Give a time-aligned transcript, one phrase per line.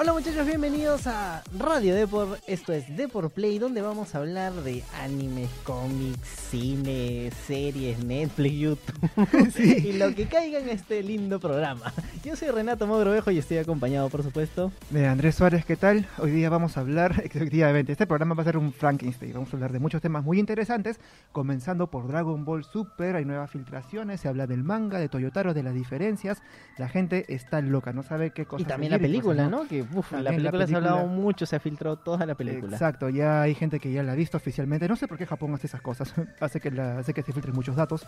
[0.00, 2.42] Hola muchachos, bienvenidos a Radio Deport.
[2.46, 9.58] Esto es Deport Play, donde vamos a hablar de animes, cómics, cine, series, Netflix, YouTube
[9.84, 11.92] y lo que caiga en este lindo programa.
[12.22, 15.64] Yo soy Renato Mogrovejo y estoy acompañado, por supuesto, de Andrés Suárez.
[15.64, 16.06] ¿Qué tal?
[16.18, 19.32] Hoy día vamos a hablar, efectivamente, este programa va a ser un Frankenstein.
[19.32, 21.00] Vamos a hablar de muchos temas muy interesantes,
[21.32, 23.16] comenzando por Dragon Ball Super.
[23.16, 26.42] Hay nuevas filtraciones, se habla del manga, de Toyotaro, de las diferencias.
[26.76, 28.64] La gente está loca, no sabe qué cosa.
[28.64, 29.66] Y también la película, ¿no?
[29.66, 32.76] Que uf, la película, se ha hablado mucho, se ha filtrado toda la película.
[32.76, 34.86] Exacto, ya hay gente que ya la ha visto oficialmente.
[34.88, 36.12] No sé por qué Japón hace esas cosas.
[36.40, 38.04] hace, que la, hace que se filtren muchos datos.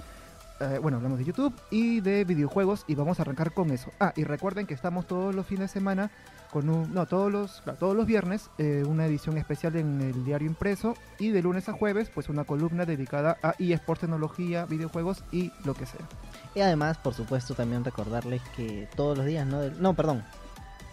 [0.60, 3.90] Eh, bueno, hablamos de YouTube y de videojuegos y vamos a arrancar con eso.
[4.00, 6.10] Ah, y recuerden que estamos todos los fines de semana
[6.50, 10.46] con un, no, todos los, todos los viernes eh, una edición especial en el diario
[10.46, 15.50] impreso y de lunes a jueves pues una columna dedicada a eSports, tecnología, videojuegos y
[15.64, 16.06] lo que sea.
[16.54, 20.22] Y además, por supuesto, también recordarles que todos los días, no, no, perdón,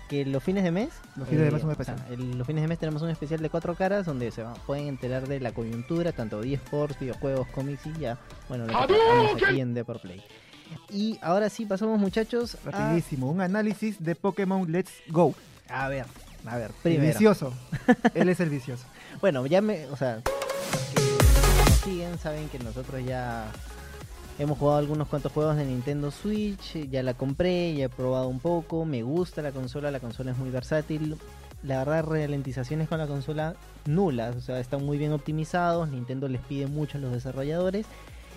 [0.09, 1.95] que los fines de mes, los fines de mes, un especial.
[1.97, 4.43] O sea, el, los fines de mes tenemos un especial de cuatro caras donde se
[4.43, 8.17] va, pueden enterar de la coyuntura, tanto de eSports, videojuegos, cómics y ya,
[8.49, 10.21] bueno, lo que aquí en Deport Play.
[10.89, 13.31] Y ahora sí pasamos muchachos rapidísimo, a...
[13.31, 15.35] un análisis de Pokémon Let's Go.
[15.69, 16.05] A ver,
[16.45, 17.03] a ver, primero.
[17.03, 17.53] El vicioso.
[18.15, 18.85] Él es el vicioso.
[19.21, 20.21] bueno, ya me, o sea,
[20.95, 21.01] que
[21.69, 23.51] nos siguen saben que nosotros ya
[24.39, 28.39] Hemos jugado algunos cuantos juegos de Nintendo Switch, ya la compré, ya he probado un
[28.39, 31.17] poco, me gusta la consola, la consola es muy versátil.
[31.61, 36.39] La verdad, ralentizaciones con la consola nulas, o sea, están muy bien optimizados, Nintendo les
[36.39, 37.85] pide mucho a los desarrolladores.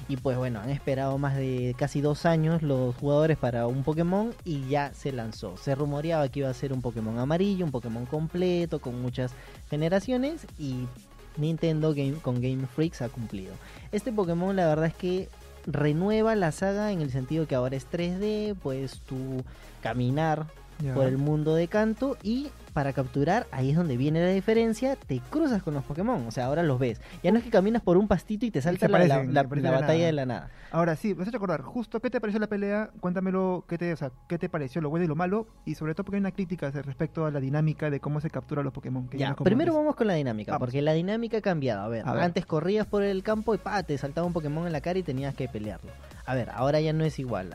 [0.08, 4.34] Y pues bueno, han esperado más de casi dos años los jugadores para un Pokémon
[4.44, 5.56] y ya se lanzó.
[5.56, 9.30] Se rumoreaba que iba a ser un Pokémon amarillo, un Pokémon completo, con muchas
[9.70, 10.88] generaciones y
[11.36, 13.54] Nintendo Game, con Game Freaks ha cumplido.
[13.92, 15.28] Este Pokémon la verdad es que
[15.66, 19.44] renueva la saga en el sentido que ahora es 3D, puedes tú
[19.82, 20.46] caminar
[20.82, 20.94] yeah.
[20.94, 25.20] por el mundo de canto y para capturar, ahí es donde viene la diferencia, te
[25.30, 27.00] cruzas con los Pokémon, o sea, ahora los ves.
[27.22, 29.70] Ya no es que caminas por un pastito y te salta la, la, la, la
[29.70, 30.50] batalla de la nada.
[30.70, 32.90] Ahora sí, me has hecho acordar, justo, ¿qué te pareció la pelea?
[33.00, 35.46] Cuéntamelo, ¿qué te, o sea, ¿qué te pareció lo bueno y lo malo?
[35.66, 38.62] Y sobre todo porque hay una crítica respecto a la dinámica de cómo se captura
[38.62, 39.06] los Pokémon.
[39.08, 40.66] Que ya, ya primero vamos con la dinámica, vamos.
[40.66, 41.82] porque la dinámica ha cambiado.
[41.82, 42.22] A ver, A ver.
[42.22, 45.02] antes corrías por el campo y pa, te saltaba un Pokémon en la cara y
[45.02, 45.90] tenías que pelearlo.
[46.24, 47.50] A ver, ahora ya no es igual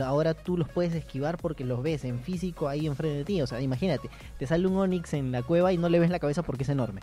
[0.00, 3.42] ahora tú los puedes esquivar porque los ves en físico ahí enfrente de ti.
[3.42, 4.08] O sea, imagínate,
[4.38, 6.68] te sale un Onix en la cueva y no le ves la cabeza porque es
[6.68, 7.00] enorme.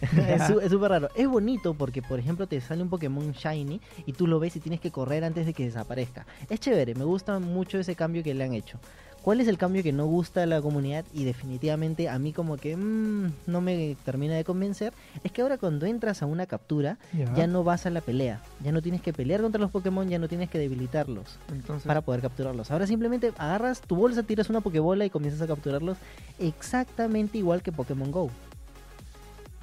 [0.28, 1.08] es súper raro.
[1.14, 4.60] Es bonito porque, por ejemplo, te sale un Pokémon Shiny y tú lo ves y
[4.60, 6.26] tienes que correr antes de que desaparezca.
[6.50, 8.78] Es chévere, me gusta mucho ese cambio que le han hecho.
[9.26, 12.56] ¿Cuál es el cambio que no gusta a la comunidad y definitivamente a mí como
[12.58, 14.92] que mmm, no me termina de convencer?
[15.24, 17.34] Es que ahora cuando entras a una captura Ya.
[17.34, 20.20] ya no vas a la pelea, ya no tienes que pelear contra los Pokémon, ya
[20.20, 22.70] no tienes que debilitarlos Entonces, para poder capturarlos.
[22.70, 25.98] Ahora simplemente agarras tu bolsa, tiras una Pokébola y comienzas a capturarlos
[26.38, 28.30] exactamente igual que Pokémon Go.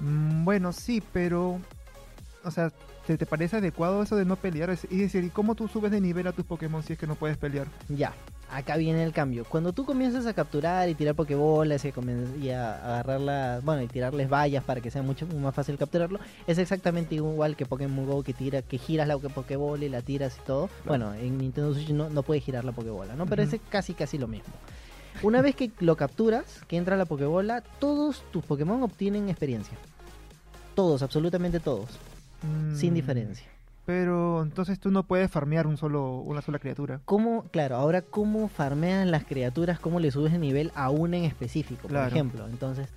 [0.00, 1.58] mm, bueno, sí, pero,
[2.44, 2.70] o sea,
[3.06, 4.68] ¿te, ¿te parece adecuado eso de no pelear?
[4.68, 7.06] Es es decir, ¿y cómo tú subes de nivel a tus Pokémon si es que
[7.06, 7.66] no puedes pelear?
[7.88, 8.12] Ya,
[8.54, 9.44] acá viene el cambio.
[9.44, 11.92] Cuando tú comienzas a capturar y tirar Pokébolas y,
[12.40, 16.58] y a agarrarla, bueno, y tirarles vallas para que sea mucho más fácil capturarlo, es
[16.58, 20.46] exactamente igual que Pokémon Go que tira, que giras la Pokébola y la tiras y
[20.46, 20.70] todo.
[20.84, 23.26] Bueno, en Nintendo Switch no, no puedes girar la Pokébola, ¿no?
[23.26, 24.54] Pero es casi casi lo mismo.
[25.22, 29.76] Una vez que lo capturas, que entra la Pokébola, todos tus Pokémon obtienen experiencia.
[30.74, 31.88] Todos, absolutamente todos,
[32.74, 33.53] sin Mm, diferencia.
[33.86, 37.00] Pero entonces tú no puedes farmear un solo, una sola criatura.
[37.04, 41.24] ¿Cómo, claro, ahora cómo farmean las criaturas, cómo le subes el nivel a una en
[41.24, 42.06] específico, Claro.
[42.08, 42.46] por ejemplo?
[42.46, 42.88] Entonces,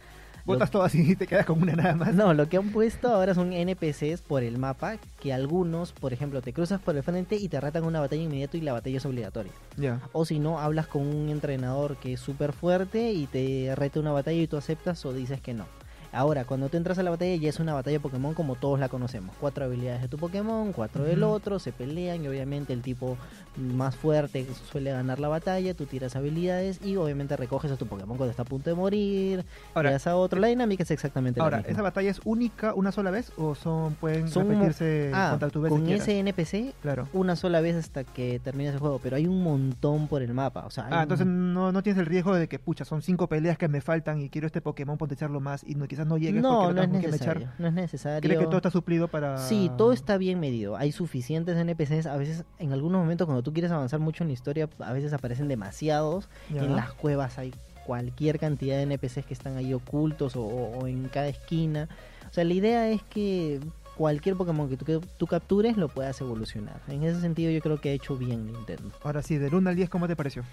[0.45, 2.13] lo- Botas todas y te quedas con una nada más.
[2.13, 6.41] no, lo que han puesto ahora son NPCs por el mapa, que algunos, por ejemplo,
[6.41, 9.05] te cruzas por el frente y te ratan una batalla inmediato y la batalla es
[9.05, 9.51] obligatoria.
[9.75, 9.99] Ya.
[10.13, 14.13] O si no, hablas con un entrenador que es súper fuerte y te reta una
[14.13, 15.65] batalla y tú aceptas o dices que no.
[16.13, 18.89] Ahora, cuando tú entras a la batalla ya es una batalla Pokémon como todos la
[18.89, 19.35] conocemos.
[19.39, 23.17] Cuatro habilidades de tu Pokémon, cuatro del otro, se pelean y obviamente el tipo
[23.57, 28.17] más fuerte suele ganar la batalla, tú tiras habilidades y obviamente recoges a tu Pokémon
[28.17, 30.39] cuando está a punto de morir, Ahora, das a otro.
[30.39, 31.71] La dinámica es exactamente ahora la misma.
[31.73, 35.71] ¿esa batalla es única una sola vez o son pueden Son repetirse Ah, tu vez
[35.71, 37.07] con si ese NPC Claro.
[37.13, 40.65] una sola vez hasta que termines el juego, pero hay un montón por el mapa.
[40.65, 43.27] O sea, Ah, un- entonces no, no tienes el riesgo de que, pucha, son cinco
[43.27, 46.41] peleas que me faltan y quiero este Pokémon potenciarlo más y no, quizás no llegues
[46.41, 47.49] no, porque no es necesario.
[47.57, 48.21] No es necesario.
[48.21, 49.37] ¿Cree que todo está suplido para...?
[49.37, 50.77] Sí, todo está bien medido.
[50.77, 52.05] Hay suficientes NPCs.
[52.05, 55.13] A veces, en algunos momentos, cuando tú quieres avanzar mucho en la historia, a veces
[55.13, 56.29] aparecen demasiados.
[56.53, 56.63] Ya.
[56.63, 57.53] En las cuevas hay
[57.85, 61.89] cualquier cantidad de NPCs que están ahí ocultos o en cada esquina.
[62.29, 63.59] O sea, la idea es que
[63.95, 66.81] cualquier Pokémon que tú, que tú captures lo puedas evolucionar.
[66.87, 68.91] En ese sentido yo creo que ha hecho bien Nintendo.
[69.03, 70.43] Ahora sí, del 1 al 10, ¿cómo te pareció?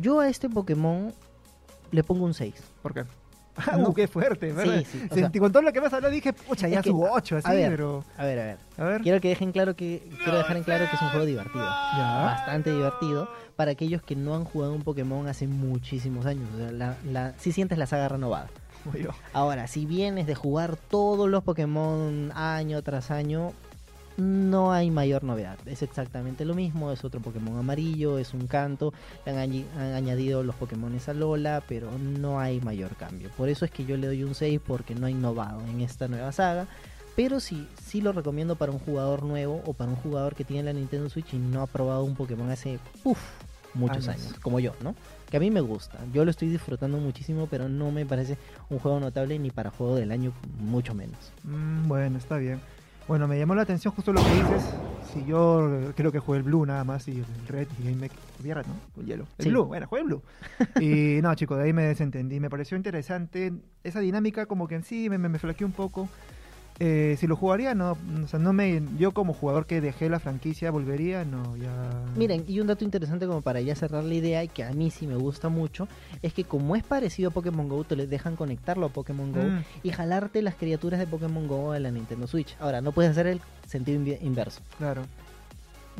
[0.00, 1.12] Yo a este Pokémon
[1.92, 2.54] le pongo un 6.
[2.82, 3.04] ¿Por qué?
[3.58, 3.88] Ah, No.
[3.88, 4.84] uh, qué fuerte, ¿verdad?
[4.90, 6.90] Sí, sí, o con todo lo que me has hablado dije, pucha, ya es que,
[6.90, 8.04] su 8, así, a ver, pero...
[8.16, 8.58] A ver, a ver.
[8.78, 9.00] A ver.
[9.00, 11.64] Quiero que dejen claro que quiero dejar en claro que es un juego divertido.
[11.64, 12.22] Ya.
[12.24, 16.48] Bastante divertido para aquellos que no han jugado un Pokémon hace muchísimos años.
[16.54, 18.48] O sea, la, la, sí sientes la saga renovada.
[19.32, 23.52] Ahora, si vienes de jugar todos los Pokémon año tras año,
[24.16, 25.58] no hay mayor novedad.
[25.66, 28.92] Es exactamente lo mismo, es otro Pokémon amarillo, es un canto,
[29.26, 33.30] han, han añadido los Pokémon a Lola, pero no hay mayor cambio.
[33.36, 36.08] Por eso es que yo le doy un 6 porque no ha innovado en esta
[36.08, 36.66] nueva saga.
[37.14, 40.64] Pero sí, sí lo recomiendo para un jugador nuevo o para un jugador que tiene
[40.64, 43.18] la Nintendo Switch y no ha probado un Pokémon hace uf,
[43.72, 44.26] muchos Años.
[44.26, 44.94] años, como yo, ¿no?
[45.30, 48.36] Que a mí me gusta, yo lo estoy disfrutando muchísimo, pero no me parece
[48.68, 51.32] un juego notable ni para juego del año, mucho menos.
[51.44, 52.60] Mm, bueno, está bien.
[53.08, 54.64] Bueno, me llamó la atención justo lo que dices.
[55.12, 58.10] Si yo creo que jugué el Blue nada más y el Red y ahí me...
[58.40, 59.00] había Red, ¿no?
[59.00, 59.26] El hielo.
[59.38, 59.50] El Sí.
[59.50, 60.22] Blue, bueno, jugué el Blue.
[60.80, 62.40] y no, chicos, de ahí me desentendí.
[62.40, 63.52] Me pareció interesante
[63.84, 66.08] esa dinámica como que en sí me, me, me flaqueó un poco.
[66.78, 70.20] Eh, si lo jugaría, no, o sea, no me, yo como jugador que dejé la
[70.20, 71.72] franquicia, volvería, no, ya...
[72.16, 74.90] Miren, y un dato interesante como para ya cerrar la idea y que a mí
[74.90, 75.88] sí me gusta mucho,
[76.20, 79.36] es que como es parecido a Pokémon GO, te les dejan conectarlo a Pokémon GO
[79.36, 82.56] Mm, y jalarte las criaturas de Pokémon GO a la Nintendo Switch.
[82.58, 84.60] Ahora, no puedes hacer el sentido inverso.
[84.78, 85.02] claro.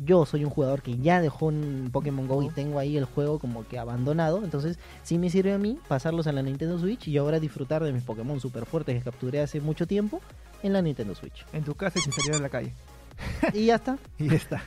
[0.05, 3.39] Yo soy un jugador que ya dejó un Pokémon GO y tengo ahí el juego
[3.39, 7.17] como que abandonado, entonces sí me sirve a mí pasarlos a la Nintendo Switch y
[7.17, 10.21] ahora disfrutar de mis Pokémon super fuertes que capturé hace mucho tiempo
[10.63, 11.45] en la Nintendo Switch.
[11.53, 12.73] En tu casa y sin salir a la calle.
[13.53, 13.97] y ya está.
[14.19, 14.61] Y ya está.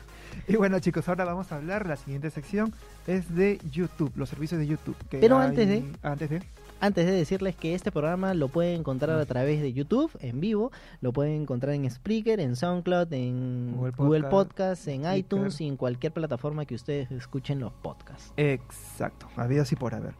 [0.49, 2.73] Y bueno chicos, ahora vamos a hablar, la siguiente sección
[3.07, 4.97] es de YouTube, los servicios de YouTube.
[5.09, 6.43] que Pero hay- antes de- Antes de...
[6.81, 10.73] Antes de decirles que este programa lo pueden encontrar a través de YouTube en vivo,
[11.03, 15.77] lo pueden encontrar en Spreaker, en SoundCloud, en Google Google, Podcast, en iTunes y en
[15.77, 18.33] cualquier plataforma que ustedes escuchen los podcasts.
[18.39, 20.15] Exacto, había así por haber.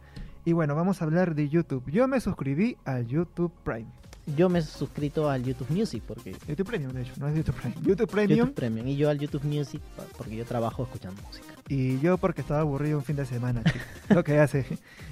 [0.45, 1.83] Y bueno, vamos a hablar de YouTube.
[1.91, 4.00] Yo me suscribí al YouTube Prime.
[4.37, 7.55] Yo me he suscrito al YouTube Music porque YouTube Premium, de hecho, no es YouTube
[7.55, 7.75] Prime.
[7.83, 8.39] YouTube Premium.
[8.39, 9.81] YouTube Premium y yo al YouTube Music
[10.17, 11.47] porque yo trabajo escuchando música.
[11.67, 13.81] Y yo porque estaba aburrido un fin de semana, chicos.
[14.09, 14.65] lo que hace,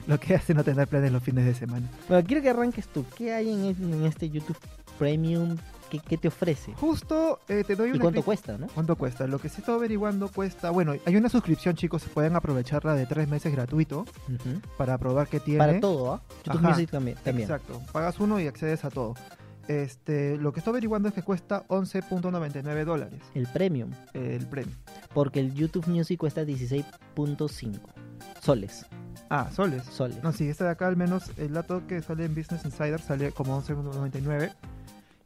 [0.07, 1.89] lo que hace no tener planes los fines de semana.
[2.07, 3.06] Bueno, quiero que arranques tú.
[3.17, 4.57] ¿Qué hay en, en este YouTube
[4.97, 5.57] Premium?
[5.89, 6.74] ¿Qué, qué te ofrece?
[6.74, 8.68] Justo eh, te doy ¿Y una cuánto cuesta, no?
[8.68, 9.27] ¿Cuánto cuesta?
[9.27, 10.69] Lo que sí estoy averiguando cuesta.
[10.69, 12.03] Bueno, hay una suscripción, chicos.
[12.13, 14.06] Pueden aprovecharla de tres meses gratuito
[14.77, 15.59] para probar qué tiene.
[15.59, 16.21] Para todo, ¿ah?
[16.45, 17.18] YouTube Ajá, Music también.
[17.24, 17.50] también.
[17.50, 17.81] Exacto.
[17.91, 19.15] Pagas uno y accedes a todo.
[19.68, 23.92] Este, lo que estoy averiguando es que cuesta 11.99 dólares El Premium.
[24.13, 24.74] el premio.
[25.13, 27.80] Porque el YouTube Music cuesta 16.5
[28.42, 28.85] soles.
[29.30, 29.83] Ah, soles.
[29.83, 30.24] Soles.
[30.24, 33.31] No, sí, este de acá al menos el dato que sale en Business Insider sale
[33.31, 34.51] como 11.99.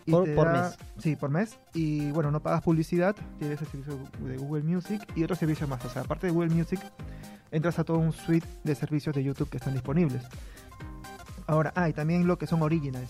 [0.05, 0.77] Y Por- te por da- mes.
[0.97, 1.57] Sí, por mes.
[1.73, 5.83] Y bueno, no pagas publicidad, tienes el servicio de Google Music y otros servicios más.
[5.85, 6.79] O sea, aparte de Google Music,
[7.51, 10.23] entras a todo un suite de servicios de YouTube que están disponibles.
[11.47, 13.09] Ahora, ah, y también lo que son originals,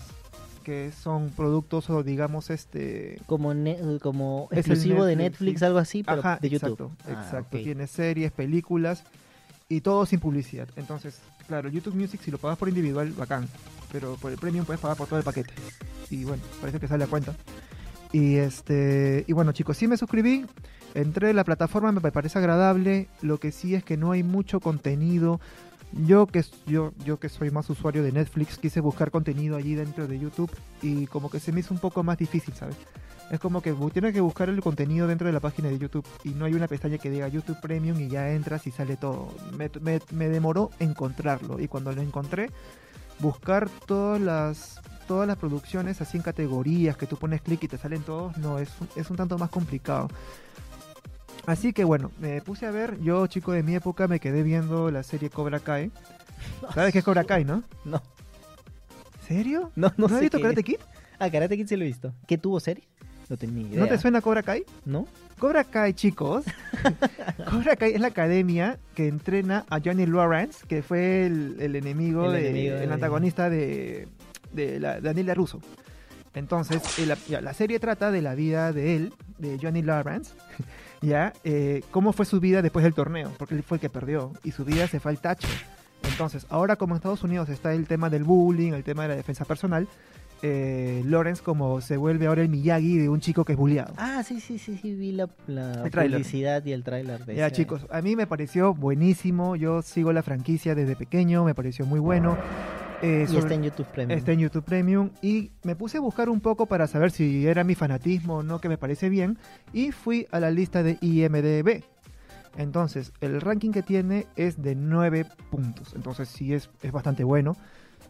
[0.64, 3.20] que son productos o digamos este...
[3.26, 6.70] Como, ne- como Es el exclusivo de Netflix, algo así, pero Ajá, de YouTube.
[6.70, 7.56] exacto, Ah, exacto.
[7.58, 7.62] ok.
[7.64, 9.04] Tiene series, películas
[9.68, 10.68] y todo sin publicidad.
[10.76, 13.48] Entonces, claro, YouTube Music si lo pagas por individual, bacán.
[13.94, 15.54] Pero por el premium puedes pagar por todo el paquete.
[16.10, 17.32] Y bueno, parece que sale a cuenta.
[18.10, 20.44] Y este, y bueno chicos, sí me suscribí.
[20.94, 23.06] Entré en la plataforma, me parece agradable.
[23.22, 25.40] Lo que sí es que no hay mucho contenido.
[25.92, 30.08] Yo que, yo, yo que soy más usuario de Netflix, quise buscar contenido allí dentro
[30.08, 30.50] de YouTube
[30.82, 32.74] y como que se me hizo un poco más difícil, ¿sabes?
[33.30, 36.30] Es como que tienes que buscar el contenido dentro de la página de YouTube y
[36.30, 39.32] no hay una pestaña que diga YouTube Premium y ya entras y sale todo.
[39.56, 39.70] Me-
[40.10, 42.50] me demoró encontrarlo y cuando lo encontré,
[43.20, 47.76] buscar todas las todas las producciones así en categorías que tú pones clic y te
[47.76, 50.08] salen todos, no, es, un- es un tanto más complicado.
[51.46, 54.90] Así que bueno, me puse a ver, yo chico de mi época me quedé viendo
[54.90, 55.90] la serie Cobra Kai.
[56.72, 57.62] ¿Sabes qué es Cobra Kai, no?
[57.84, 58.00] No,
[59.26, 59.70] ¿Serio?
[59.76, 60.62] no, no, ¿No, sé has visto Karate.
[60.64, 60.76] Kid?
[61.18, 62.14] Ah, Karate Kid sí lo he visto.
[62.26, 62.84] ¿Qué tuvo serie?
[63.28, 63.80] No tenía ni idea.
[63.80, 64.64] ¿No te suena Cobra Kai?
[64.84, 65.06] ¿No?
[65.38, 66.44] Cobra Kai, chicos.
[67.50, 72.26] Cobra Kai es la academia que entrena a Johnny Lawrence, que fue el, el enemigo,
[72.26, 74.08] El de- enemigo el antagonista de,
[74.52, 75.60] de la, Daniela Russo.
[76.34, 80.32] Entonces, el- la, ya, la serie trata de la vida de él, de Johnny Lawrence,
[81.00, 84.32] ya, eh, cómo fue su vida después del torneo, porque él fue el que perdió
[84.42, 85.48] y su vida se fue al tacho.
[86.10, 89.16] Entonces, ahora como en Estados Unidos está el tema del bullying, el tema de la
[89.16, 89.88] defensa personal,
[90.46, 93.94] eh, Lawrence como se vuelve ahora el Miyagi de un chico que es bulleado.
[93.96, 97.56] Ah, sí, sí, sí, sí, vi la, la publicidad y el tráiler de Ya ese-
[97.56, 101.98] chicos, a mí me pareció buenísimo, yo sigo la franquicia desde pequeño, me pareció muy
[101.98, 102.36] bueno.
[103.00, 104.18] Eh, Y está en YouTube Premium.
[104.18, 107.64] Está en YouTube Premium y me puse a buscar un poco para saber si era
[107.64, 109.38] mi fanatismo o no, que me parece bien,
[109.72, 111.82] y fui a la lista de IMDB.
[112.58, 117.56] Entonces, el ranking que tiene es de 9 puntos, entonces sí es, es bastante bueno.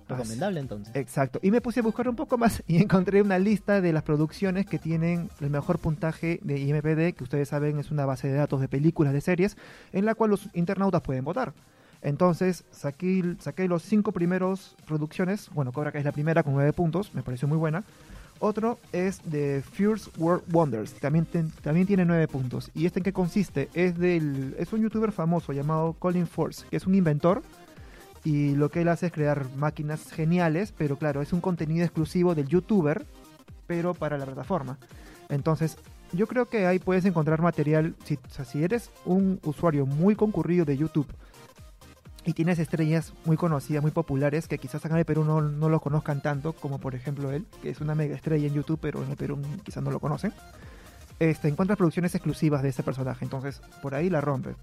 [0.08, 0.94] Recomendable entonces.
[0.96, 4.02] Exacto, y me puse a buscar un poco más y encontré una lista de las
[4.02, 8.34] producciones que tienen el mejor puntaje de IMDb, que ustedes saben es una base de
[8.34, 9.56] datos de películas, de series,
[9.92, 11.52] en la cual los internautas pueden votar.
[12.02, 15.48] Entonces saqué, saqué los cinco primeros producciones.
[15.54, 17.82] Bueno, Cobra Kai es la primera con nueve puntos, me pareció muy buena.
[18.40, 22.70] Otro es de Fierce World Wonders, también, ten- también tiene nueve puntos.
[22.74, 23.70] ¿Y este en qué consiste?
[23.72, 27.42] Es, del, es un youtuber famoso llamado Colin Force, que es un inventor.
[28.24, 32.34] Y lo que él hace es crear máquinas geniales, pero claro, es un contenido exclusivo
[32.34, 33.04] del youtuber,
[33.66, 34.78] pero para la plataforma.
[35.28, 35.76] Entonces,
[36.12, 37.94] yo creo que ahí puedes encontrar material.
[38.04, 41.06] Si, eres un usuario muy concurrido de YouTube
[42.24, 45.68] y tienes estrellas muy conocidas, muy populares, que quizás acá en el Perú no, no
[45.68, 49.02] lo conozcan tanto, como por ejemplo él, que es una mega estrella en YouTube, pero
[49.02, 50.32] en el Perú quizás no lo conocen,
[51.18, 54.54] este, encuentras producciones exclusivas de ese personaje, entonces por ahí la rompe.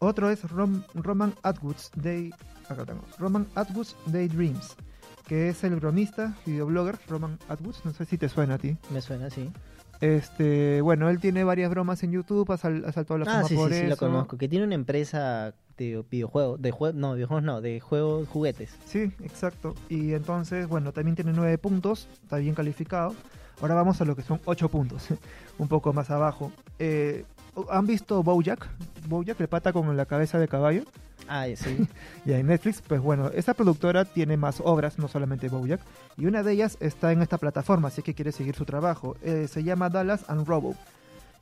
[0.00, 2.30] Otro es Rom- Roman Atwood's Day,
[2.68, 4.76] acá tengo, Roman Atwood's Daydreams,
[5.26, 8.76] que es el bromista y videoblogger Roman Atwoods, no sé si te suena a ti.
[8.90, 9.50] Me suena así.
[10.00, 13.34] Este, bueno, él tiene varias bromas en YouTube, ha, sal- ha saltado a la Ah,
[13.38, 13.90] fama sí, por sí, sí, eso.
[13.90, 14.38] lo conozco.
[14.38, 18.70] Que tiene una empresa de videojuegos, de jue no, videojuegos no, de juegos juguetes.
[18.86, 19.74] Sí, exacto.
[19.88, 23.16] Y entonces, bueno, también tiene 9 puntos, está bien calificado.
[23.60, 25.08] Ahora vamos a lo que son 8 puntos,
[25.58, 26.52] un poco más abajo.
[26.78, 27.24] Eh,
[27.70, 28.68] ¿Han visto Bojack?
[29.08, 30.82] Bojack, el pata con la cabeza de caballo.
[31.28, 31.86] Ah, sí.
[32.24, 35.80] Y en Netflix, pues bueno, esta productora tiene más obras, no solamente Bojack.
[36.16, 39.16] Y una de ellas está en esta plataforma, así que quiere seguir su trabajo.
[39.22, 40.74] Eh, se llama Dallas and Robo.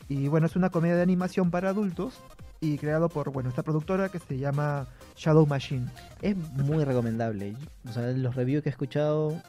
[0.09, 2.15] Y bueno, es una comedia de animación para adultos
[2.61, 5.87] y creado por, bueno, esta productora que se llama Shadow Machine.
[6.23, 7.55] es muy recomendable.
[7.89, 9.41] O sea, los reviews que he escuchado,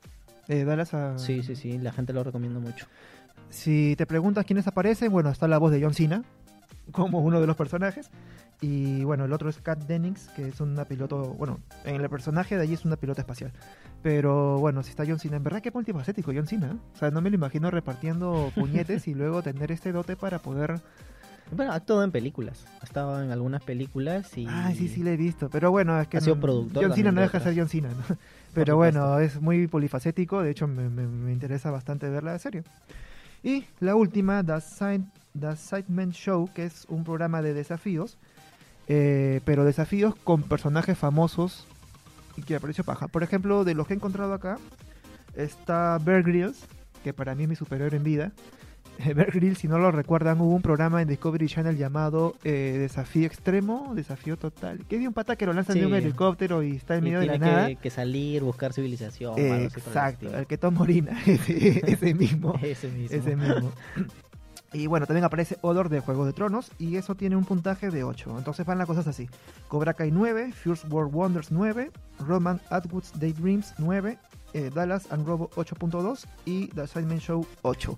[0.47, 1.17] Eh, Dallas a...
[1.19, 2.85] sí, sí, sí, la gente lo recomienda mucho.
[3.49, 6.23] Si te preguntas quiénes aparecen, bueno, está la voz de John Cena
[6.91, 8.09] como uno de los personajes.
[8.59, 12.55] Y bueno, el otro es Kat Dennings, que es una piloto, bueno, en el personaje
[12.55, 13.51] de allí es una pilota espacial.
[14.01, 16.67] Pero bueno, si está John Cena, en verdad que multifacético John Cena.
[16.67, 16.77] ¿eh?
[16.93, 20.81] O sea, no me lo imagino repartiendo puñetes y luego tener este dote para poder...
[21.51, 22.65] Bueno, ha actuado en películas.
[22.81, 24.45] Ha estado en algunas películas y...
[24.49, 25.49] Ah, sí, sí, le he visto.
[25.49, 27.57] Pero bueno, es que Ha sido productor John Cena no de deja de ser.
[27.57, 27.89] John Cena.
[27.89, 28.17] ¿no?
[28.53, 30.41] Pero bueno, es muy polifacético.
[30.41, 32.63] De hecho, me, me- me interesa bastante ver la serie.
[33.43, 35.05] Y la última, The, Side,
[35.39, 38.17] The Sidemen Show, que es un programa de desafíos.
[38.89, 41.65] eh, pero desafíos con personajes famosos
[42.37, 43.07] y que apareció paja.
[43.09, 44.57] Por ejemplo, de los que he encontrado acá,
[45.35, 46.65] está Bear Grylls,
[47.03, 48.31] que para mí es mi superior en vida.
[49.13, 53.27] Bear Grylls, si no lo recuerdan, hubo un programa en Discovery Channel llamado eh, Desafío
[53.27, 54.79] Extremo, Desafío Total.
[54.87, 57.03] Que es de un pata que lo lanzan de un helicóptero y está en y
[57.09, 57.67] medio de la tiene nada.
[57.67, 59.37] que, que salir, buscar civilización.
[59.37, 62.57] Exacto, el que toma orina, ese, ese mismo.
[62.63, 63.17] Ese mismo.
[63.17, 63.71] Ese mismo.
[64.77, 68.03] Y bueno, también aparece Odor de Juego de Tronos y eso tiene un puntaje de
[68.03, 68.35] 8.
[68.37, 69.27] Entonces van las cosas así.
[69.67, 74.17] Cobra Kai 9, First World Wonders 9, Roman Atwood's Daydreams 9,
[74.53, 77.97] eh, Dallas and Robo 8.2 y The Sidemen Show 8.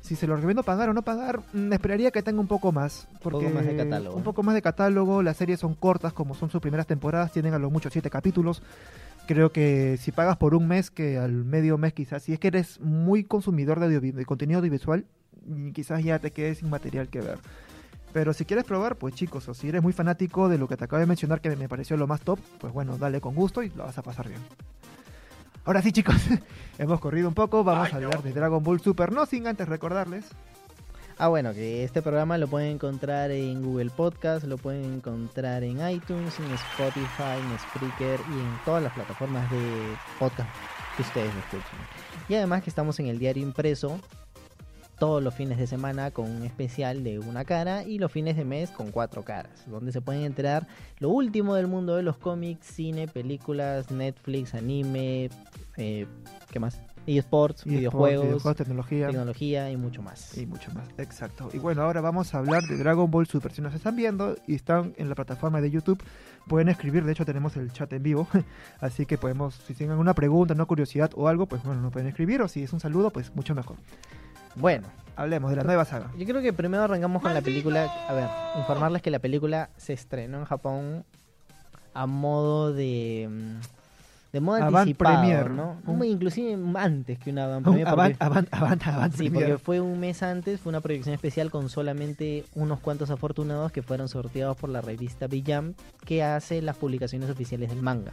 [0.00, 3.08] Si se lo recomiendo pagar o no pagar, mm, esperaría que tenga un poco más.
[3.14, 5.22] poco Porque más de catálogo, Un poco más de catálogo.
[5.24, 7.32] Las series son cortas, como son sus primeras temporadas.
[7.32, 8.62] Tienen a lo mucho 7 capítulos.
[9.26, 12.46] Creo que si pagas por un mes, que al medio mes quizás, si es que
[12.46, 15.04] eres muy consumidor de, audio- de contenido audiovisual,
[15.72, 17.38] quizás ya te quedes sin material que ver.
[18.12, 20.84] Pero si quieres probar, pues chicos, o si eres muy fanático de lo que te
[20.84, 23.70] acabo de mencionar, que me pareció lo más top, pues bueno, dale con gusto y
[23.70, 24.40] lo vas a pasar bien.
[25.64, 26.16] Ahora sí, chicos,
[26.78, 30.26] hemos corrido un poco, vamos a hablar de Dragon Ball Super, no sin antes recordarles.
[31.18, 35.76] Ah, bueno, que este programa lo pueden encontrar en Google Podcast, lo pueden encontrar en
[35.88, 39.58] iTunes, en Spotify, en Spreaker y en todas las plataformas de
[40.18, 40.50] podcast
[40.94, 41.78] que ustedes escuchen.
[42.28, 43.98] Y además que estamos en el diario impreso
[44.98, 48.44] todos los fines de semana con un especial de una cara y los fines de
[48.44, 50.66] mes con cuatro caras, donde se pueden enterar
[50.98, 55.30] lo último del mundo de los cómics, cine, películas, Netflix, anime,
[55.76, 56.06] eh,
[56.50, 56.80] ¿qué más?
[57.06, 60.36] eSports, Y videojuegos, videojuegos, tecnología tecnología y mucho más.
[60.36, 60.88] y mucho más.
[60.98, 61.48] Exacto.
[61.52, 63.52] Y bueno, ahora vamos a hablar de Dragon Ball Super.
[63.52, 66.02] Si nos están viendo y están en la plataforma de YouTube,
[66.48, 67.04] pueden escribir.
[67.04, 68.26] De hecho, tenemos el chat en vivo.
[68.80, 72.08] Así que podemos, si tienen alguna pregunta, no curiosidad o algo, pues bueno, nos pueden
[72.08, 72.42] escribir.
[72.42, 73.76] O si es un saludo, pues mucho mejor.
[74.56, 74.86] Bueno,
[75.18, 76.10] Hablemos de la nueva saga.
[76.18, 77.84] Yo creo que primero arrancamos con la película.
[78.06, 81.04] A ver, informarles que la película se estrenó en Japón
[81.94, 85.50] a modo de, mm, de modo Avant anticipado, Premier.
[85.50, 85.78] ¿no?
[85.86, 89.44] Un- Inclusive antes que una Avant Un Premier, avant, avant, avant, avant Sí, premier.
[89.52, 93.80] porque fue un mes antes, fue una proyección especial con solamente unos cuantos afortunados que
[93.80, 98.12] fueron sorteados por la revista Jump que hace las publicaciones oficiales del manga.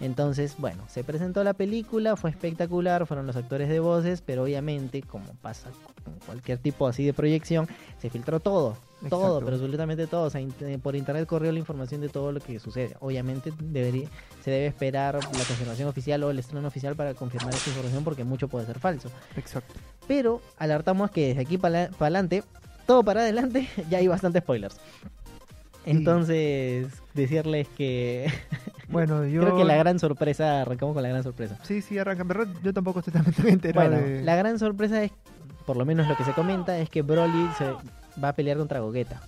[0.00, 5.02] Entonces, bueno, se presentó la película, fue espectacular, fueron los actores de voces, pero obviamente,
[5.02, 5.70] como pasa
[6.04, 7.68] con cualquier tipo así de proyección,
[8.00, 8.76] se filtró todo,
[9.08, 10.24] todo, pero absolutamente todo.
[10.24, 12.96] O sea, int- por internet corrió la información de todo lo que sucede.
[13.00, 14.08] Obviamente debería,
[14.42, 18.24] se debe esperar la confirmación oficial o el estreno oficial para confirmar esta información porque
[18.24, 19.10] mucho puede ser falso.
[19.36, 19.74] Exacto.
[20.08, 22.42] Pero alertamos que desde aquí para adelante,
[22.86, 24.76] todo para adelante, ya hay bastantes spoilers.
[25.86, 28.30] Entonces, decirles que
[28.94, 29.42] Bueno, yo...
[29.42, 31.58] creo que la gran sorpresa, arrancamos con la gran sorpresa.
[31.62, 32.24] Sí, sí, arranca.
[32.24, 34.22] Verdad, yo tampoco estoy tan tan enterado Bueno, de...
[34.22, 35.10] la gran sorpresa es,
[35.66, 37.66] por lo menos lo que se comenta, es que Broly se
[38.22, 39.20] va a pelear contra Gogeta.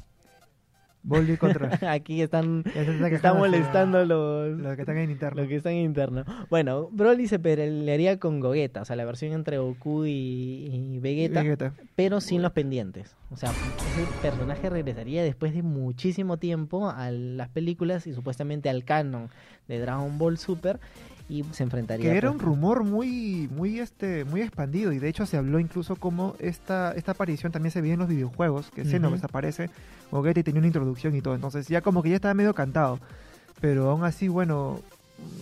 [1.07, 1.79] Volví contra...
[1.93, 5.43] Aquí están, está están molestando los, Los que están en interno.
[5.43, 6.25] Lo que está en interno.
[6.51, 11.43] Bueno, Broly se pelearía con Gogeta, o sea, la versión entre Goku y, y Vegeta,
[11.43, 11.73] Vegeta.
[11.95, 13.15] pero sin los pendientes.
[13.31, 18.85] O sea, ese personaje regresaría después de muchísimo tiempo a las películas y supuestamente al
[18.85, 19.31] canon
[19.69, 20.81] de Dragon Ball Super
[21.28, 22.11] y se enfrentaría.
[22.11, 25.59] Que era pues, un rumor muy, muy, este, muy expandido y de hecho se habló
[25.59, 29.30] incluso como esta, esta aparición también se veía en los videojuegos, que Xenoverse Ujú.
[29.30, 29.71] aparece,
[30.11, 33.00] Gogeta y tenía una introducción y todo, entonces ya como que ya estaba medio cantado,
[33.61, 34.80] pero aún así, bueno,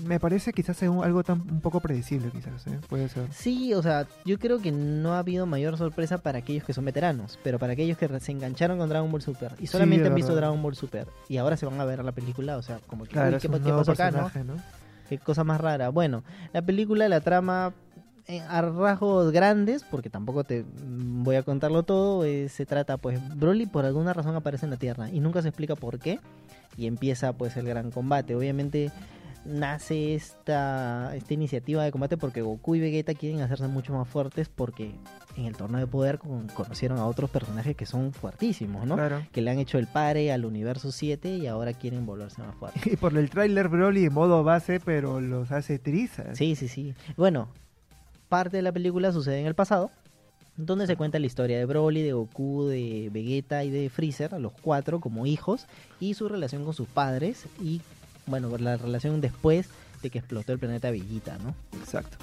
[0.06, 2.78] me parece quizás algo tan un poco predecible quizás, ¿eh?
[2.88, 3.26] puede ser.
[3.32, 6.84] Sí, o sea, yo creo que no ha habido mayor sorpresa para aquellos que son
[6.84, 10.34] veteranos, pero para aquellos que se engancharon con Dragon Ball Super y solamente han visto.
[10.34, 13.10] Dragon Ball Super y ahora se van a ver la película, o sea, como que,
[13.10, 14.24] Claro, uy, ¿qué, un qué pasó acá, no?
[14.24, 14.83] personaje, ¿no?
[15.08, 15.90] Qué cosa más rara.
[15.90, 17.74] Bueno, la película, la trama
[18.26, 22.96] eh, a rasgos grandes, porque tampoco te mm, voy a contarlo todo, eh, se trata
[22.96, 26.20] pues Broly por alguna razón aparece en la Tierra y nunca se explica por qué
[26.78, 28.34] y empieza pues el gran combate.
[28.34, 28.90] Obviamente
[29.44, 34.48] nace esta, esta iniciativa de combate porque Goku y Vegeta quieren hacerse mucho más fuertes
[34.48, 34.94] porque
[35.36, 38.94] en el torneo de poder con- conocieron a otros personajes que son fuertísimos, ¿no?
[38.94, 39.26] Claro.
[39.32, 42.86] Que le han hecho el pare al universo 7 y ahora quieren volverse más fuertes.
[42.92, 46.38] Y por el tráiler Broly en modo base, pero los hace trizas.
[46.38, 46.94] Sí, sí, sí.
[47.16, 47.48] Bueno,
[48.28, 49.90] parte de la película sucede en el pasado,
[50.56, 54.52] donde se cuenta la historia de Broly, de Goku, de Vegeta y de Freezer, los
[54.52, 55.66] cuatro como hijos,
[55.98, 57.80] y su relación con sus padres, y
[58.26, 59.68] bueno, la relación después
[60.00, 61.54] de que explotó el planeta Villita, ¿no?
[61.78, 62.18] Exacto.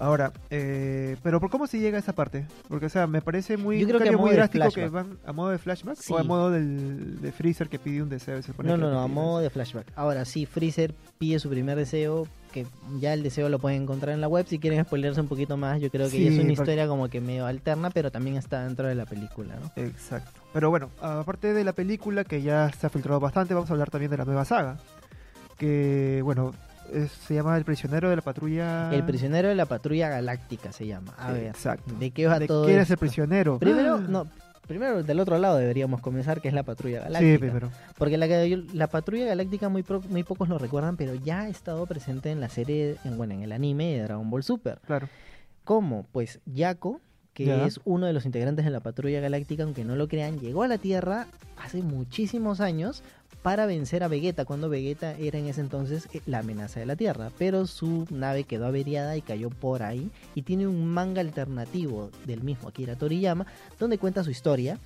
[0.00, 2.46] Ahora, eh, pero ¿por cómo se llega a esa parte?
[2.68, 5.50] Porque, o sea, me parece muy, Yo creo que muy drástico que van a modo
[5.50, 6.10] de flashback Sí.
[6.12, 8.40] o a modo del, de Freezer que pide un deseo.
[8.42, 9.86] se No, no, no, a modo de flashback.
[9.96, 12.66] Ahora sí, Freezer pide su primer deseo, que
[12.98, 14.46] ya el deseo lo pueden encontrar en la web.
[14.48, 16.88] Si quieren spoilerse un poquito más, yo creo que Sí, ya es una porque- historia
[16.88, 19.70] como que medio alterna, pero también está dentro de la película, ¿no?
[19.82, 20.40] Exacto.
[20.54, 23.90] Pero bueno, aparte de la película que ya se ha filtrado bastante, vamos a hablar
[23.90, 24.78] también de la nueva saga.
[25.58, 26.54] Que, bueno,
[26.92, 28.92] es- se llama El prisionero de la patrulla.
[28.92, 31.12] El prisionero de la patrulla galáctica se llama.
[31.18, 31.94] A ver, Exacto.
[31.98, 33.58] ¿de qué va ¿De todo quién es el prisionero?
[33.58, 34.04] Primero, Ah.
[34.08, 34.26] no,
[34.66, 37.38] primero del otro lado deberíamos comenzar, que es la patrulla Sí, galáctica.
[37.38, 37.70] primero.
[37.98, 38.26] Porque la,
[38.72, 42.40] la patrulla galáctica muy, pro- muy pocos lo recuerdan, pero ya ha estado presente en
[42.40, 44.78] la serie, en, bueno, en el anime de Dragon Ball Super.
[44.86, 45.08] Claro.
[45.64, 47.00] Como, pues, Yaco,
[47.34, 47.64] que Ya.
[47.64, 50.68] es uno de los integrantes de la patrulla galáctica, aunque no lo crean, llegó a
[50.68, 51.26] la Tierra
[51.56, 53.02] hace muchísimos años
[53.42, 56.96] para vencer a Vegeta, cuando Vegeta era en ese entonces eh, la amenaza de la
[56.96, 62.10] Tierra, pero su nave quedó averiada y cayó por ahí, y tiene un manga alternativo
[62.26, 63.46] del mismo Akira Toriyama,
[63.78, 64.78] donde cuenta su historia,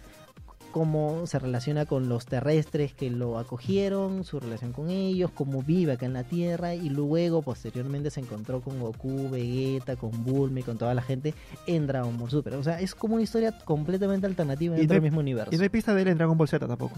[0.75, 5.93] cómo se relaciona con los terrestres que lo acogieron, su relación con ellos, cómo vive
[5.93, 10.63] acá en la Tierra y luego posteriormente se encontró con Goku, Vegeta, con Bulma y
[10.65, 11.33] con toda la gente
[11.69, 12.55] en Dragon Ball Super.
[12.55, 15.55] O sea, es como una historia completamente alternativa Y dentro del mismo universo.
[15.55, 16.97] Y no hay pista de él en Dragon Ball Z tampoco.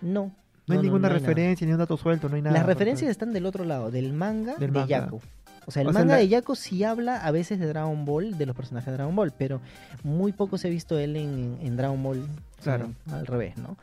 [0.00, 0.32] No.
[0.66, 2.54] No, hay ninguna no referencia, ni un dato suelto, no hay nada.
[2.54, 4.86] Las por- referencias están del otro lado, del manga Del de manga.
[4.86, 5.20] Yaku.
[5.66, 8.04] O sea, el O sea, manga la- de Yaku sí habla a veces de Dragon
[8.04, 9.60] Ball, de los personajes de Dragon Ball, pero
[10.02, 12.22] muy poco se ha visto él en, en Dragon Ball.
[12.60, 12.92] sea, Claro.
[13.10, 13.76] al revés, ¿no?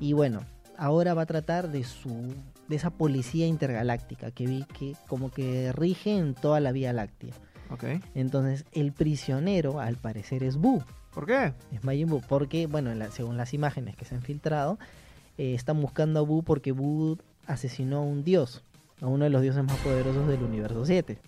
[0.00, 0.40] Y bueno,
[0.76, 2.34] ahora va a tratar de su
[2.68, 7.32] de esa policía intergaláctica que vi que como que rige en toda la Vía Láctea.
[7.70, 7.84] Ok.
[8.14, 10.82] Entonces, el prisionero al parecer es Buu.
[11.14, 11.54] ¿Por qué?
[11.72, 14.78] Es Majin Buu, porque, bueno, la- según las imágenes que se han filtrado,
[15.38, 18.62] eh, están buscando a Buu porque Buu asesinó a un dios,
[19.00, 21.18] a uno de los dioses más poderosos del universo 7.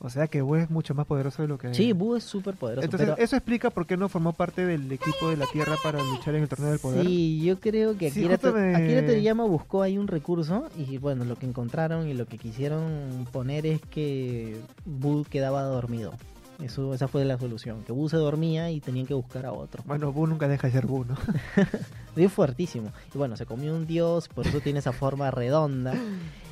[0.00, 1.74] O sea que Buu es mucho más poderoso de lo que...
[1.74, 2.84] Sí, Buu es súper poderoso.
[2.84, 6.00] Entonces, pero- eso explica por qué no formó parte del equipo de la Tierra para
[6.00, 7.04] luchar en el torneo del poder.
[7.04, 10.68] Sí, yo creo que Sí, Akira, justo To- me- Akira Toriyama buscó ahí un recurso
[10.78, 16.12] y bueno, lo que encontraron y lo que quisieron poner es que Buu quedaba dormido.
[16.60, 19.84] Eso, esa fue la solución, que Buu se dormía y tenían que buscar a otro.
[19.86, 21.14] Bueno, Buu nunca deja de ser Buu, ¿no?
[22.16, 22.90] Es fuertísimo.
[23.14, 25.94] Y bueno, se comió un dios, por eso tiene esa forma redonda.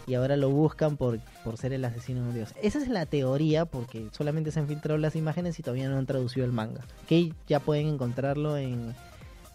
[0.07, 2.55] y ahora lo buscan por, por ser el asesino de un dios.
[2.63, 6.07] Esa es la teoría porque solamente se han filtrado las imágenes y todavía no han
[6.07, 6.83] traducido el manga.
[7.09, 8.95] Que ya pueden encontrarlo en,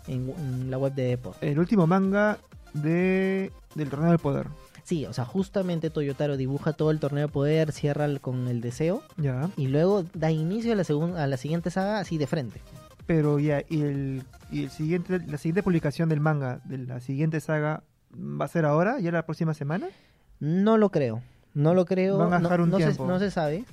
[0.08, 1.36] en, en la web de Depor.
[1.40, 2.38] El último manga
[2.74, 4.48] de del torneo del poder.
[4.84, 8.62] Sí, o sea, justamente Toyotaro dibuja todo el torneo de poder, cierra el- con el
[8.62, 9.50] deseo Ya.
[9.58, 12.62] y luego da inicio a la, segun- a la siguiente saga así de frente.
[13.06, 17.40] Pero ya, y el, y el siguiente, la siguiente publicación del manga de la siguiente
[17.40, 19.88] saga va a ser ahora, ya la próxima semana,
[20.40, 21.22] No lo creo,
[21.54, 22.18] no lo creo.
[22.18, 23.66] Van a no, dejar un no se, no se sabe.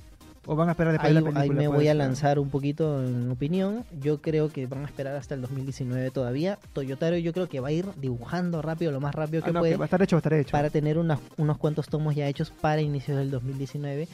[0.51, 1.41] O van a esperar después Ahí, de la película.
[1.43, 3.85] ahí me voy a lanzar un poquito en opinión.
[4.01, 6.57] Yo creo que van a esperar hasta el 2019 todavía.
[6.73, 9.59] Toyotaro yo creo que va a ir dibujando rápido, lo más rápido Ah, que no,
[9.59, 10.51] puede, que va a estar hecho, va a estar hecho.
[10.51, 14.07] para tener unas- unos cuantos tomos ya hechos para inicios del 2019,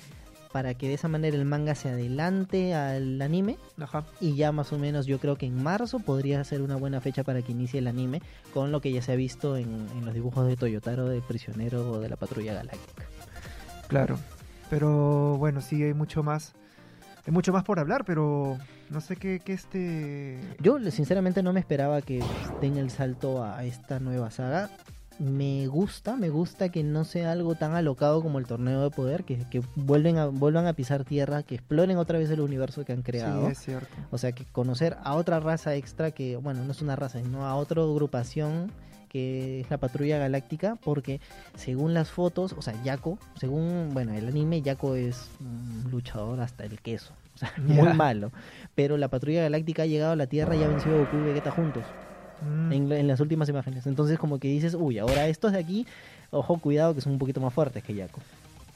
[0.51, 4.03] para que de esa manera el manga se adelante al anime Ajá.
[4.21, 7.23] y ya más o menos yo creo que en marzo podría ser una buena fecha
[7.23, 8.21] para que inicie el anime
[8.53, 11.91] con lo que ya se ha visto en, en los dibujos de Toyotaro de prisionero
[11.91, 13.03] o de la patrulla galáctica.
[13.89, 14.17] Claro.
[14.69, 16.53] Pero bueno, sí, hay mucho más.
[17.25, 18.57] Hay mucho más por hablar, pero
[18.89, 20.39] no sé qué, qué este.
[20.59, 22.23] Yo sinceramente no me esperaba que
[22.61, 24.69] den el salto a esta nueva saga.
[25.17, 29.23] Me gusta, me gusta que no sea algo tan alocado como el torneo de poder,
[29.23, 32.91] que, que vuelven a, vuelvan a pisar tierra, que exploren otra vez el universo que
[32.91, 33.45] han creado.
[33.45, 33.95] Sí, es cierto.
[34.11, 37.45] O sea, que conocer a otra raza extra que, bueno, no es una raza, sino
[37.45, 38.73] a otra agrupación
[39.15, 41.21] que es la Patrulla Galáctica, porque
[41.55, 46.65] según las fotos, o sea, Yako, según, bueno, el anime, Yako es un luchador hasta
[46.65, 48.33] el queso, o sea, muy malo.
[48.75, 51.21] Pero la Patrulla Galáctica ha llegado a la Tierra y ha vencido a Goku y
[51.21, 51.85] Vegeta juntos
[52.41, 53.87] Mm, en, en las últimas imágenes.
[53.87, 55.87] Entonces, como que dices, uy, ahora estos de aquí,
[56.31, 58.19] ojo, cuidado, que son un poquito más fuertes que Yako.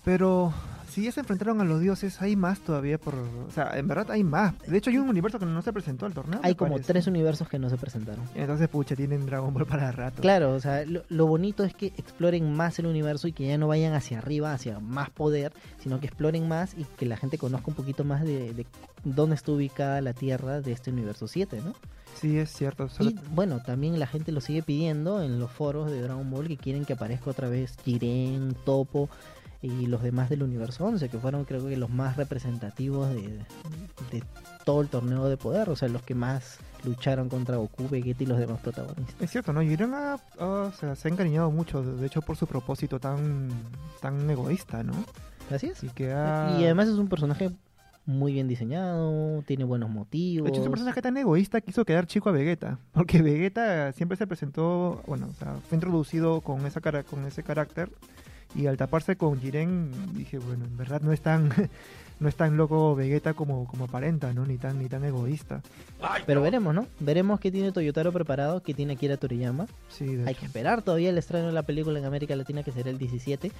[0.05, 0.53] Pero
[0.89, 3.13] si ya se enfrentaron a los dioses, hay más todavía por.
[3.15, 4.57] O sea, en verdad hay más.
[4.65, 6.39] De hecho, hay un universo que no se presentó al torneo.
[6.41, 6.93] Hay como parece.
[6.93, 8.23] tres universos que no se presentaron.
[8.33, 10.21] Entonces, pucha, tienen Dragon Ball para rato.
[10.21, 13.57] Claro, o sea, lo, lo bonito es que exploren más el universo y que ya
[13.57, 17.37] no vayan hacia arriba, hacia más poder, sino que exploren más y que la gente
[17.37, 18.65] conozca un poquito más de, de
[19.03, 21.73] dónde está ubicada la Tierra de este universo 7, ¿no?
[22.19, 22.89] Sí, es cierto.
[22.89, 26.47] solo- Y bueno, también la gente lo sigue pidiendo en los foros de Dragon Ball
[26.47, 29.09] que quieren que aparezca otra vez Jiren, Topo
[29.61, 33.39] y los demás del universo 11, que fueron creo que los más representativos de,
[34.11, 34.23] de
[34.63, 38.25] todo el torneo de poder, o sea, los que más lucharon contra Goku, Vegeta y
[38.25, 39.15] los demás protagonistas.
[39.19, 39.61] Es cierto, ¿no?
[39.61, 40.17] Jiren ha-
[40.73, 43.49] se ha encariñado mucho, de hecho, por su propósito tan,
[44.01, 44.93] tan egoísta, ¿no?
[45.51, 45.83] Así es.
[45.83, 46.55] Y que ha...
[46.59, 47.51] Y además es un personaje
[48.05, 50.45] muy bien diseñado, tiene buenos motivos.
[50.45, 52.79] De hecho, es un personaje tan egoísta que hizo quedar chico a Vegeta.
[52.93, 57.43] Porque Vegeta siempre se presentó, bueno, o sea, fue introducido con, esa cara, con ese
[57.43, 57.91] carácter.
[58.55, 61.49] Y al taparse con Jiren, dije, bueno, en verdad no es tan,
[62.19, 64.43] no es tan loco Vegeta como, como aparenta, ¿no?
[64.43, 65.61] Ni tan, ni tan egoísta.
[66.25, 66.87] Pero veremos, ¿no?
[66.99, 69.67] Veremos qué tiene Toyotaro preparado, qué tiene Akira Toriyama.
[69.89, 70.39] Sí, de Hay hecho.
[70.39, 73.51] que esperar todavía el estreno de la película en América Latina, que será el 17,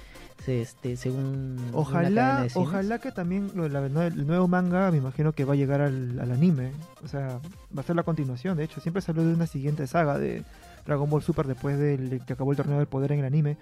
[0.44, 2.68] se- este, según Ojalá, de cines.
[2.68, 5.80] ojalá que también lo de la- el nuevo manga, me imagino que va a llegar
[5.82, 6.72] al, al anime.
[7.04, 7.38] O sea,
[7.76, 8.80] va a ser la continuación, de hecho.
[8.80, 10.42] Siempre se habló de una siguiente saga de
[10.84, 13.56] Dragon Ball Super después del que acabó el torneo del poder en el anime.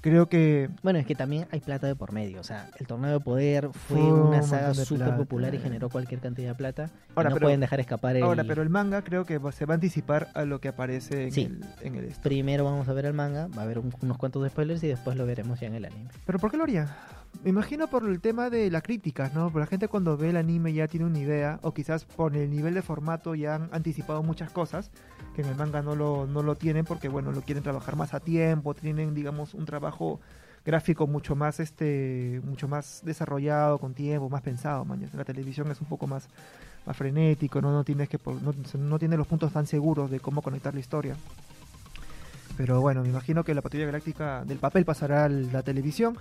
[0.00, 2.40] Creo que Bueno, es que también hay plata de por medio.
[2.40, 6.20] O sea, el torneo de poder fue un una saga súper popular y generó cualquier
[6.20, 6.90] cantidad de plata.
[7.08, 8.22] Y Ahora, no pero- pueden dejar escapar el...
[8.22, 11.32] Ahora, pero el manga creo que se va a anticipar a lo que aparece en
[11.32, 11.42] Sí.
[11.44, 12.12] el, en el.
[12.22, 15.16] Primero vamos a ver el manga, va a haber un- unos cuantos spoilers y después
[15.16, 16.08] lo veremos ya en el anime.
[16.24, 16.88] ¿Pero por qué lo haría?
[17.42, 19.44] Me imagino por el tema de la crítica, ¿no?
[19.44, 22.50] Porque la gente cuando ve el anime ya tiene una idea, o quizás por el
[22.50, 24.90] nivel de formato ya han anticipado muchas cosas
[25.34, 28.14] que en el manga no lo, no lo tienen porque, bueno, lo quieren trabajar más
[28.14, 30.20] a tiempo, tienen, digamos, un trabajo
[30.64, 35.80] gráfico mucho más este mucho más desarrollado con tiempo más pensado mañana la televisión es
[35.80, 36.26] un poco más
[36.84, 40.18] más frenético no no tienes que por- no, no tiene los puntos tan seguros de
[40.18, 41.14] cómo conectar la historia.
[42.56, 46.16] Pero bueno me imagino que la patrulla galáctica del papel pasará a la televisión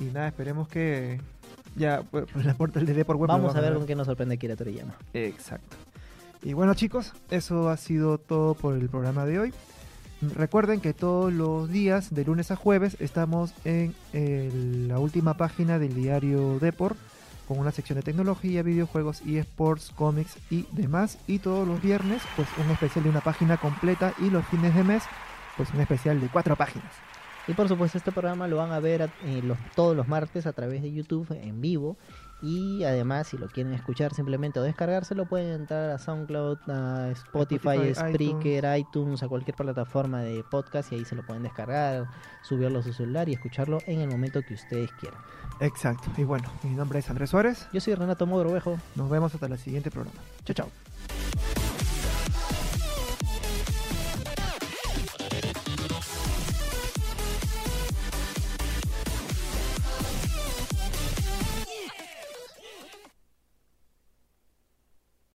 [0.00, 1.20] y nada esperemos que
[1.76, 4.06] ya por, por la puerta del DD por web Vamos a ver con qué nos
[4.06, 4.94] sorprende Akira Toriyama.
[5.14, 5.76] Exacto.
[6.42, 9.52] Y bueno chicos, eso ha sido todo por el programa de hoy.
[10.36, 15.78] Recuerden que todos los días, de lunes a jueves, estamos en el- la última página
[15.78, 16.96] del diario Deport,
[17.48, 21.18] con una sección de tecnología, videojuegos, eSports, cómics y demás.
[21.26, 24.84] Y todos los viernes, pues un especial de una página completa y los fines de
[24.84, 25.02] mes,
[25.56, 26.92] pues un especial de cuatro páginas.
[27.48, 30.46] Y por supuesto este programa lo van a ver a- eh, los, todos los martes
[30.46, 31.96] a través de YouTube en vivo.
[32.42, 37.68] Y además si lo quieren escuchar simplemente o descargárselo pueden entrar a SoundCloud, a Spotify,
[37.90, 39.22] Spotify, Spreaker, iTunes.
[39.22, 42.06] a cualquier plataforma de podcast y ahí se lo pueden descargar,
[42.42, 45.20] subirlo a su celular y escucharlo en el momento que ustedes quieran.
[45.60, 46.10] Exacto.
[46.16, 47.66] Y bueno, mi nombre es Andrés Suárez.
[47.74, 48.78] Yo soy Renato Mogrovejo.
[48.94, 50.18] Nos vemos hasta el siguiente programa.
[50.46, 51.59] Chao, chao.